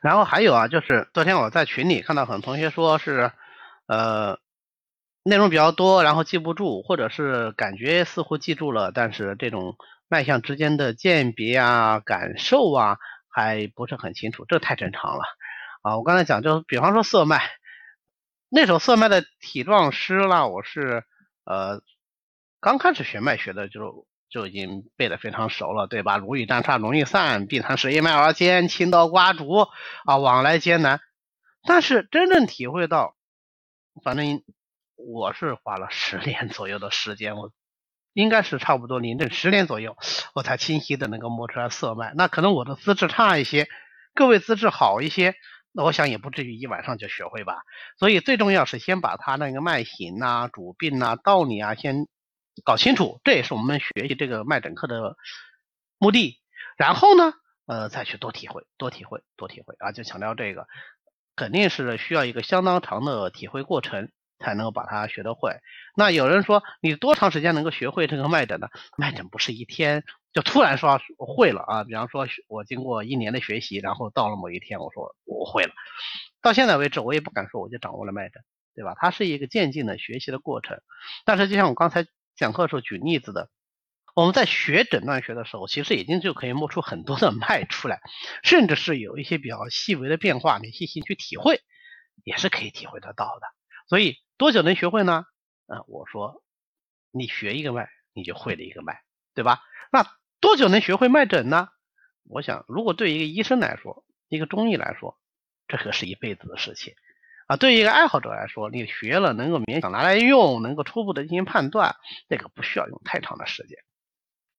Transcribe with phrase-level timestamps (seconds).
[0.00, 3.32] 然后还有啊，就是昨天我在群里看到很多同学说是，
[3.86, 4.38] 呃，
[5.22, 9.76] 内容比较多，然后记不住，或者是感觉似乎记住了，但是这种
[10.08, 12.96] 脉象之间的鉴别啊、感受啊
[13.28, 15.24] 还不是很清楚，这太正常了
[15.82, 15.96] 啊！
[15.98, 17.42] 我刚才讲，就比方说色脉，
[18.48, 21.04] 那首色脉的体状诗呢，我是
[21.44, 21.82] 呃
[22.60, 24.06] 刚开始学脉学的就。
[24.30, 26.16] 就已经背得非常熟了，对吧？
[26.16, 29.66] 如雨断差容易散，病寒时一脉而坚，清刀刮竹
[30.04, 31.00] 啊，往来艰难。
[31.64, 33.16] 但是真正体会到，
[34.04, 34.42] 反正
[34.94, 37.50] 我是花了十年左右的时间，我
[38.12, 39.96] 应该是差不多临阵十年左右，
[40.34, 42.12] 我才清晰的能够摸出来色脉。
[42.14, 43.68] 那可能我的资质差一些，
[44.14, 45.34] 各位资质好一些，
[45.72, 47.62] 那我想也不至于一晚上就学会吧。
[47.98, 52.06] 所以最重要是先把他那个脉型啊、主病啊、道理啊先。
[52.64, 55.16] 搞清楚，这也是我们学习这个脉诊课的
[55.98, 56.38] 目的。
[56.76, 57.34] 然后呢，
[57.66, 59.92] 呃，再去多体会，多体会，多体会啊！
[59.92, 60.66] 就强调这个，
[61.36, 65.58] 肯定是需要一个相当长的体会过程，才能够把它学得会。
[65.94, 68.68] 那有人说，你多长时间能够学会这个脉诊呢？
[68.96, 71.84] 脉诊不是一天就突然说会了啊！
[71.84, 75.72] 比方说，我经过一年的学习，然后到了某一天，我说我会了。
[76.40, 78.42] 到现在为止，我也不敢说我就掌握了脉诊，
[78.74, 78.94] 对吧？
[78.98, 80.80] 它是一个渐进的学习的过程。
[81.26, 82.06] 但是，就像我刚才。
[82.40, 83.50] 讲课时候举例子的，
[84.14, 88.00] 我们在学诊断学的时候，其实已经就可以摸出很多的 脉出来，
[88.42, 91.60] 甚至是有一些比较细微的变化，你细心去体会，
[92.24, 93.46] 也是可以体会得到的。
[93.88, 95.26] 所以多久能学会呢？
[95.66, 96.42] 嗯，我说
[97.10, 99.02] 你学一个脉，你就会了一个脉，
[99.34, 99.60] 对吧？
[99.92, 100.06] 那
[100.40, 101.68] 多久能学会脉诊呢？
[102.24, 105.20] 我想，如果对一个医生来说，一个中医来说，
[105.68, 106.94] 这可是一辈子的事情。
[107.50, 111.96] 啊，对于一个爱好者来说，你学了能够勉强拿来用，能够初步的进行判断，
[112.28, 113.76] 这个不需要用太长的时间。